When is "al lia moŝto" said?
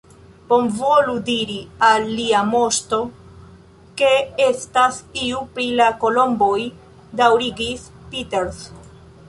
1.89-2.99